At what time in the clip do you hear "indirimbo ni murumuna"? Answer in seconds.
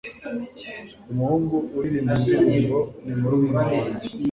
2.25-3.61